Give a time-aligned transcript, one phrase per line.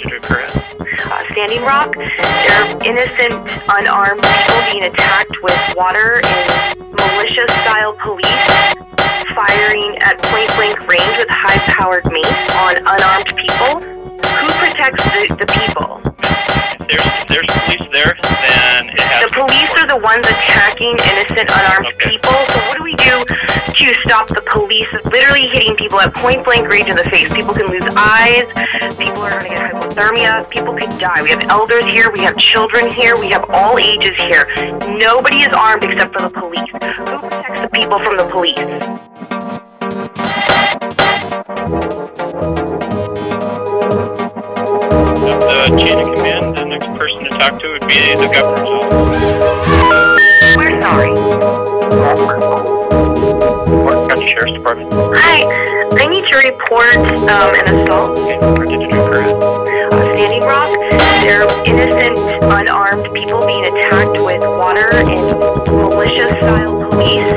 [0.00, 0.30] It?
[0.30, 1.92] Uh, Standing Rock.
[1.94, 3.34] There are innocent,
[3.66, 8.46] unarmed people being attacked with water and militia-style police
[9.34, 13.82] firing at point-blank range with high-powered mace on unarmed people.
[13.82, 15.98] Who protects the, the people?
[16.86, 21.90] There's, there's police there, then it has The police are the ones attacking innocent, unarmed
[21.98, 22.14] Okay.
[22.14, 22.38] people.
[22.54, 23.18] So what do we do
[23.86, 27.32] to stop the police literally hitting people at point blank range in the face?
[27.32, 28.44] People can lose eyes.
[28.96, 30.48] People are going to get hypothermia.
[30.50, 31.22] People could die.
[31.22, 32.10] We have elders here.
[32.12, 33.16] We have children here.
[33.16, 34.46] We have all ages here.
[34.98, 36.68] Nobody is armed except for the police.
[36.72, 38.58] Who protects the people from the police?
[45.48, 46.56] the chain of command.
[46.56, 48.77] The next person to talk to would be the governor's
[54.68, 55.16] County Department.
[55.16, 55.40] Hi.
[55.98, 56.96] I need to report
[57.32, 58.18] um, an assault.
[58.18, 59.34] Okay, where did it occur at?
[59.34, 60.68] uh, Standing Rock.
[61.24, 65.08] There are innocent, unarmed people being attacked with water and
[65.72, 67.32] militia-style police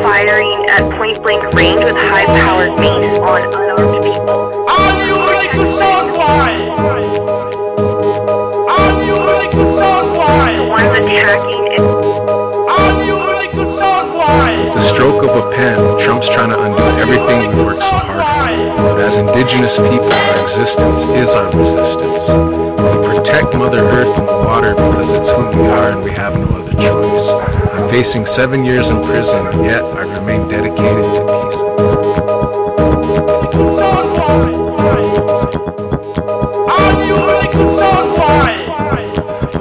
[0.00, 4.64] firing at point-blank range with high-powered mace on unarmed people.
[4.70, 6.70] Are you ready to sound wide?
[8.70, 11.84] Are you ready to sound The ones attacking and
[12.70, 14.66] Are you ready to sound wide?
[14.66, 15.93] It's a stroke of a pen.
[16.32, 18.76] Trying to undo everything we worked so hard.
[18.76, 22.28] But as indigenous people, our existence is our resistance.
[22.80, 26.34] We protect Mother Earth and the water because it's who we are and we have
[26.34, 27.28] no other choice.
[27.72, 31.60] I'm facing seven years in prison, yet I remain dedicated to peace.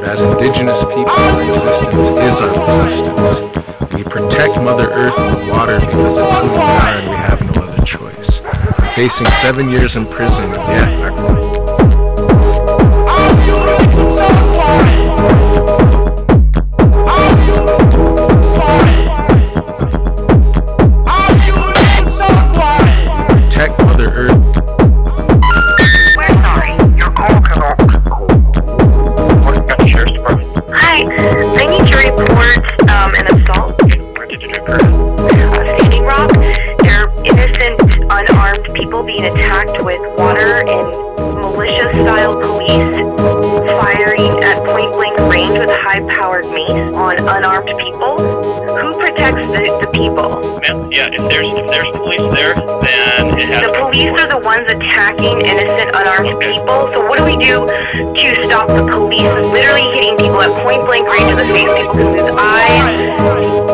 [0.03, 3.52] As indigenous people, our existence is our resistance.
[8.95, 11.09] Facing seven years in prison, yet I
[13.09, 15.09] Are you ready to sound wide?
[17.09, 17.57] Are you
[18.59, 19.09] wide?
[21.07, 23.09] Are you ready to sound wide?
[23.29, 24.41] protect Mother Earth
[26.15, 26.73] we're sorry.
[26.97, 28.31] Your call cannot be called.
[29.43, 30.49] Fort County Sheriff's Department.
[30.75, 30.97] Hi.
[31.07, 33.73] I need to report um, an assault.
[34.17, 34.83] Where did it occur at?
[34.83, 36.31] uh, Standing Rock.
[38.83, 40.87] People being attacked with water and
[41.39, 42.91] militia-style police
[43.79, 48.19] firing at point-blank range with high-powered mace on unarmed people.
[48.75, 50.59] Who protects the, the people?
[50.91, 54.67] Yeah, if there's if there's police there, then it has The police are the ones
[54.67, 56.91] attacking innocent, unarmed people.
[56.91, 61.31] So what do we do to stop the police literally hitting people at point-blank range
[61.31, 61.71] in the face?
[61.71, 63.72] People can lose eyes.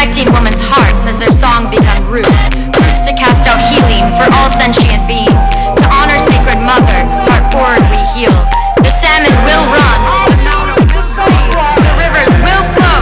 [0.00, 2.48] Protecting women's hearts as their song become roots.
[2.72, 5.44] Roots to cast out healing for all sentient beings.
[5.76, 8.32] To honor sacred mother, heart forward we heal.
[8.80, 10.00] The salmon will run,
[10.32, 11.52] the mountain will breathe,
[11.84, 13.00] the rivers will flow.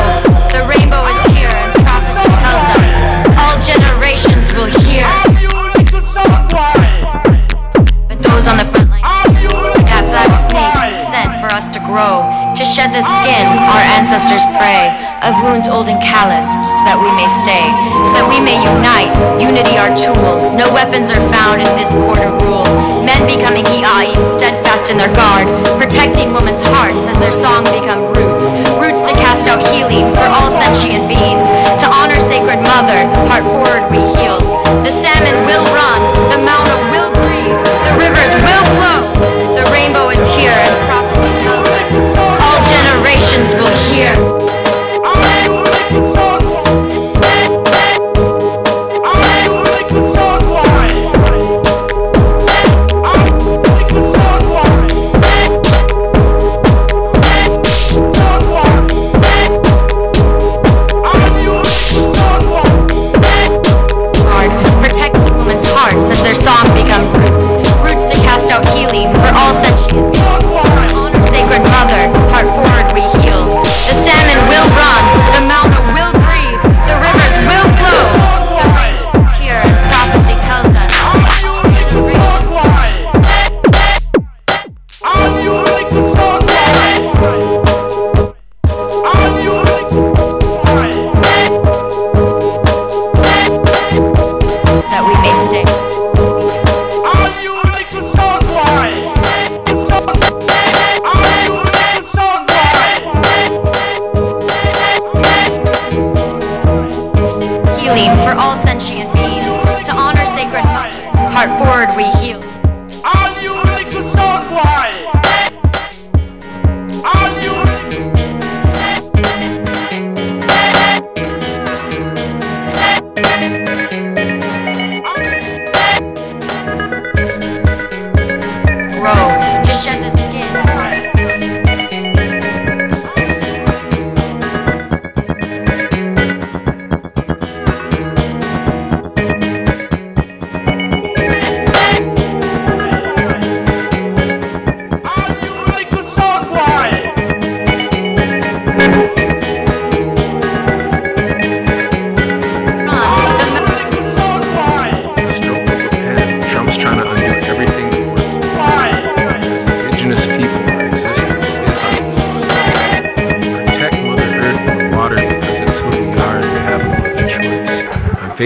[0.50, 2.90] The rainbow is here, and prophecy tells us
[3.38, 5.06] all generations will hear.
[8.10, 8.98] But those on the front line
[10.18, 12.27] black snake sent for us to grow,
[12.58, 14.90] to shed the skin our ancestors pray,
[15.22, 17.70] of wounds old and calloused, so that we may stay,
[18.02, 20.50] so that we may unite, unity our tool.
[20.58, 22.66] No weapons are found in this court of rule.
[23.06, 25.46] Men becoming hi'ai, steadfast in their guard,
[25.78, 28.50] protecting women's hearts as their song become roots,
[28.82, 31.46] roots to cast out healing for all sentient beings,
[31.78, 34.34] to honor sacred mother, heart forward we heal.
[34.82, 35.87] The salmon will run,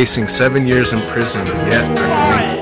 [0.03, 1.47] facing seven years in prison.
[1.47, 2.62] Yes.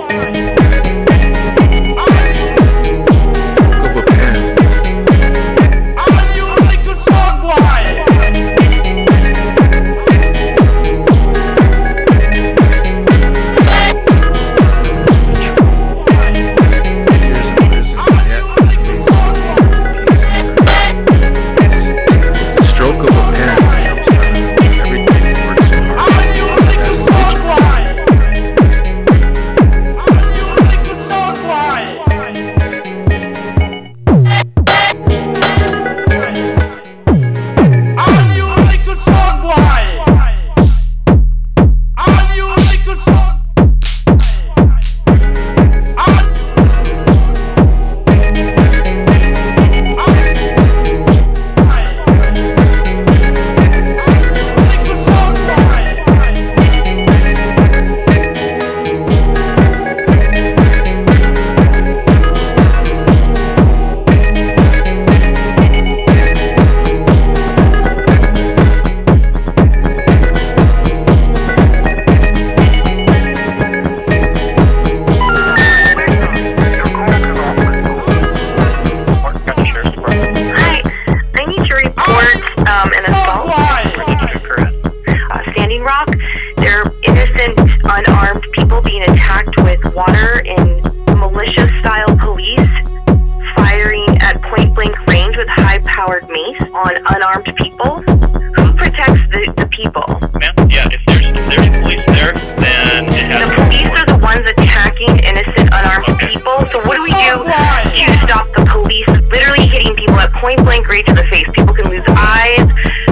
[107.00, 111.14] do we do to stop the police literally hitting people at point blank range to
[111.14, 111.48] the face?
[111.54, 112.68] People can lose eyes.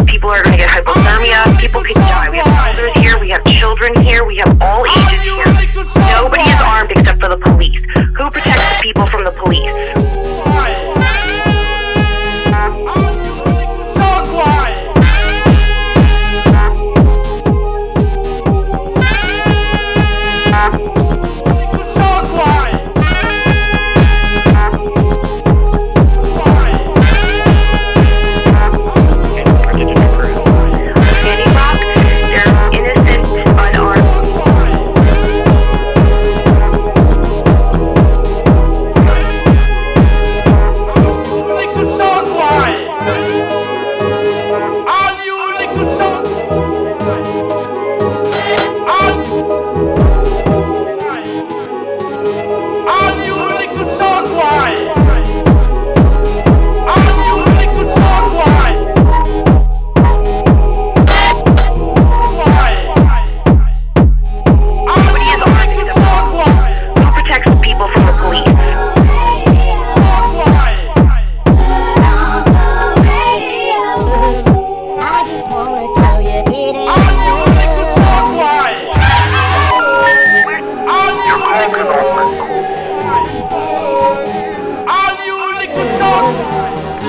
[0.07, 1.59] People are going to get hypothermia.
[1.59, 2.29] People can die.
[2.29, 3.19] We have elders here.
[3.19, 4.27] We have children here.
[4.27, 5.47] We have all ages here.
[6.13, 7.81] Nobody is armed except for the police.
[7.97, 9.98] Who protects the people from the police?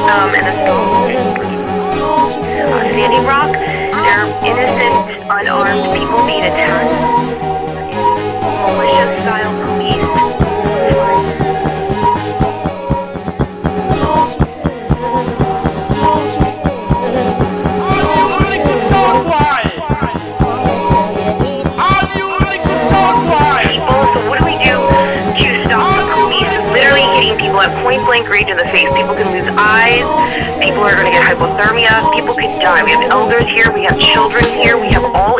[0.09, 1.05] um, and assault
[2.73, 3.53] on Standing Rock.
[3.53, 6.97] They're innocent, unarmed people being attacked.
[8.65, 9.68] Militia-style
[27.99, 28.87] deep blank region of the face.
[28.95, 30.03] People can lose eyes.
[30.63, 31.91] People are going to get hypothermia.
[32.13, 32.83] People could die.
[32.83, 33.71] We have elders here.
[33.73, 34.79] We have children here.
[34.79, 35.37] We have all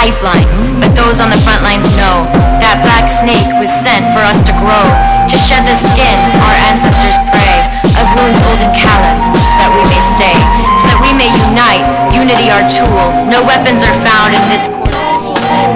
[0.00, 0.48] pipeline,
[0.80, 2.24] but those on the front lines know
[2.64, 4.86] that black snake was sent for us to grow,
[5.28, 7.60] to shed the skin our ancestors pray,
[8.00, 10.36] of wounds old and callous, so that we may stay,
[10.80, 11.84] so that we may unite,
[12.16, 13.12] unity our tool.
[13.28, 14.79] No weapons are found in this.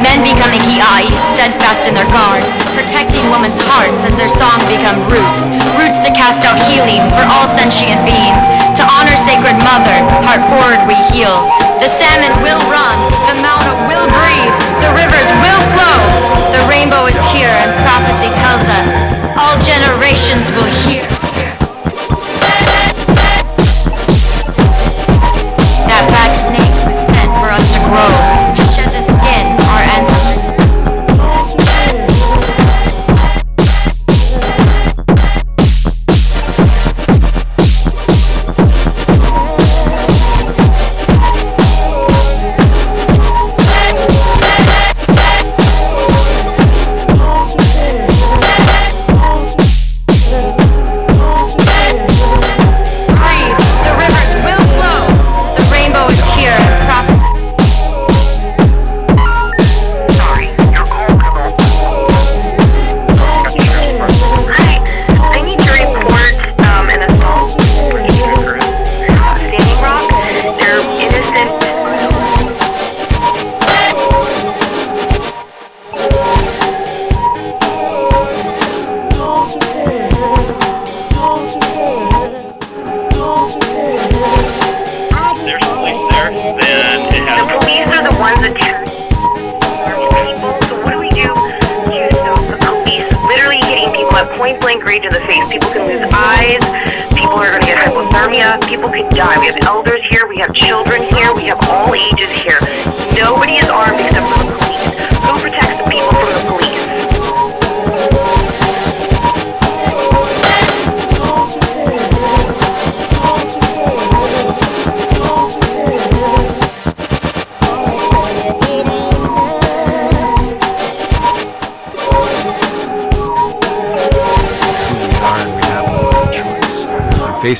[0.00, 2.42] Men becoming hi'ai, steadfast in their guard,
[2.74, 5.46] protecting women's hearts as their song become roots,
[5.78, 9.96] roots to cast out healing for all sentient beings, to honor sacred mother,
[10.26, 11.46] heart forward we heal.
[11.78, 12.96] The salmon will run,
[13.30, 16.23] the mountain will breathe, the rivers will flow.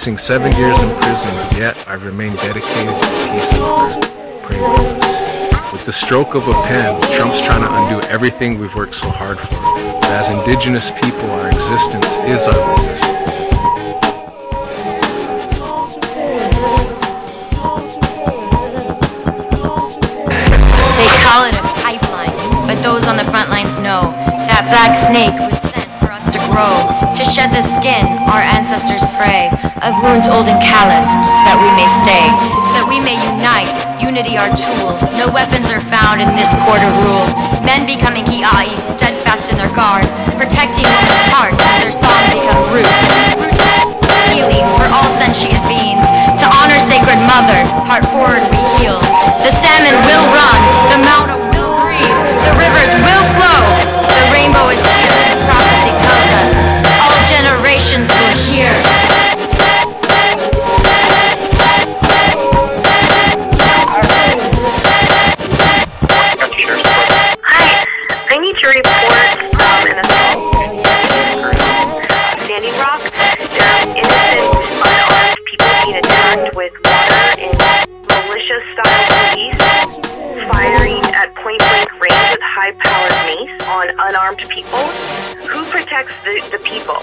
[0.05, 3.97] Facing seven years in prison, yet I remain dedicated to peace and earth.
[4.43, 5.73] Pray with us.
[5.73, 9.39] With the stroke of a pen, Trump's trying to undo everything we've worked so hard
[9.39, 9.57] for.
[9.57, 13.01] But as indigenous people, our existence is our resistance.
[21.01, 22.37] They call it a pipeline,
[22.69, 24.13] but those on the front lines know
[24.53, 25.74] that black snake was
[26.55, 29.51] to shed the skin our ancestors pray,
[29.83, 32.31] of wounds old and calloused, so that we may stay,
[32.71, 33.67] so that we may unite,
[33.99, 34.95] unity our tool.
[35.19, 37.27] No weapons are found in this quarter rule.
[37.67, 40.07] Men becoming hi'ai, steadfast in their guard,
[40.39, 42.63] protecting women's hearts their song become.
[42.71, 43.35] Roots
[44.31, 46.07] healing for all sentient beings.
[46.39, 47.59] To honor sacred mother,
[47.91, 48.44] heart forward
[82.57, 84.79] range with high-powered mace on unarmed people.
[85.49, 86.97] Who protects the, the people?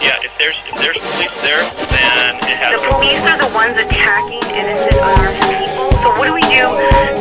[0.00, 3.78] Yeah, if there's if there's police there, then it has The police are the ones
[3.78, 5.92] attacking innocent, unarmed people.
[6.02, 6.66] So what do we do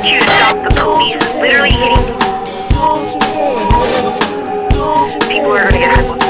[0.01, 2.21] to stop the police literally hitting
[5.29, 6.20] people who are going to get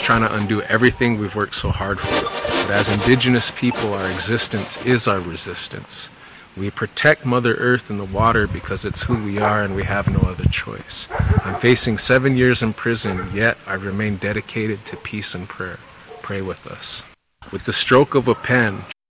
[0.00, 2.24] Trying to undo everything we've worked so hard for.
[2.66, 6.08] But as indigenous people, our existence is our resistance.
[6.56, 10.08] We protect Mother Earth and the water because it's who we are and we have
[10.08, 11.06] no other choice.
[11.44, 15.78] I'm facing seven years in prison, yet I remain dedicated to peace and prayer.
[16.22, 17.04] Pray with us.
[17.52, 18.84] With the stroke of a pen,